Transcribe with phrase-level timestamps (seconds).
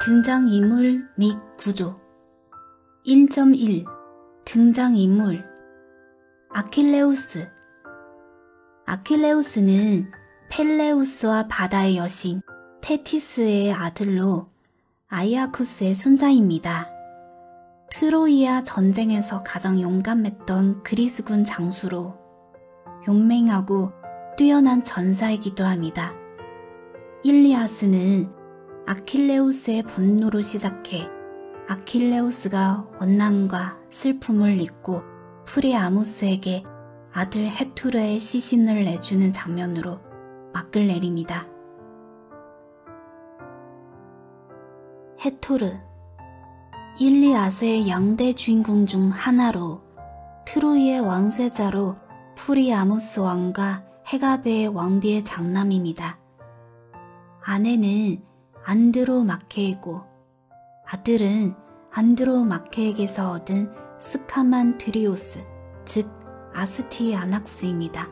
[0.00, 2.00] 등장인물 및 구조
[3.06, 3.84] 1.1
[4.46, 5.44] 등장인물
[6.50, 7.46] 아킬레우스
[8.86, 10.10] 아킬레우스는
[10.48, 12.40] 펠레우스와 바다의 여신
[12.80, 14.48] 테티스의 아들로
[15.08, 16.88] 아이아쿠스의 손자입니다.
[17.90, 22.16] 트로이아 전쟁에서 가장 용감했던 그리스군 장수로
[23.06, 23.92] 용맹하고
[24.38, 26.14] 뛰어난 전사이기도 합니다.
[27.24, 28.41] 일리아스는
[28.86, 31.08] 아킬레우스의 분노로 시작해
[31.68, 35.02] 아킬레우스가 원난과 슬픔을 잊고
[35.46, 36.64] 프리아무스에게
[37.12, 40.00] 아들 헤토르의 시신을 내주는 장면으로
[40.52, 41.46] 막을 내립니다.
[45.24, 45.78] 헤토르
[46.98, 49.80] 일리아스의 양대 주인공 중 하나로
[50.46, 51.96] 트로이의 왕세자로
[52.36, 56.18] 프리아무스 왕과 헤카베 왕비의 장남입니다.
[57.44, 58.31] 아내는
[58.64, 60.02] 안드로마케이고
[60.86, 61.54] 아들은
[61.90, 65.44] 안드로마케에게서 얻은 스카만드리오스,
[65.84, 66.08] 즉
[66.54, 68.08] 아스티아낙스입니다.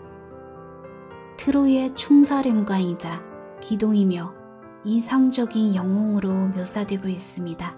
[1.36, 3.22] 트로이의 총사령관이자
[3.60, 4.34] 기둥이며
[4.84, 7.76] 이상적인 영웅으로 묘사되고 있습니다.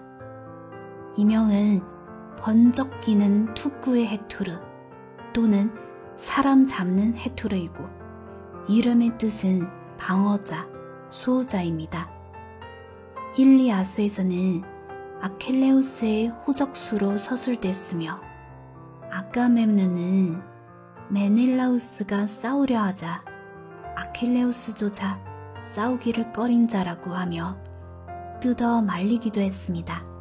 [1.17, 1.81] 이명은
[2.39, 4.59] 번쩍기는 투구의 해투르
[5.33, 5.71] 또는
[6.15, 7.87] 사람 잡는 해투르이고
[8.67, 10.67] 이름의 뜻은 방어자,
[11.09, 12.22] 수호자입니다.
[13.35, 14.61] 일리아스에서는
[15.21, 18.21] 아켈레우스의 호적수로 서술됐으며
[19.11, 20.39] 아가멤눈은
[21.09, 23.23] 메닐라우스가 싸우려 하자
[23.95, 25.19] 아킬레우스조차
[25.59, 27.57] 싸우기를 꺼린 자라고 하며
[28.39, 30.12] 뜯어 말리기도 했습니다.